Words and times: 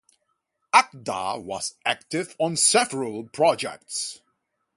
Acda 0.73 1.39
was 1.39 1.75
active 1.85 2.35
on 2.39 2.55
several 2.55 3.25
projects. 3.25 4.19